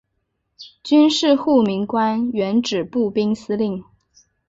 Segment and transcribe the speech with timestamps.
[0.83, 3.83] 军事护民官原指步兵司令。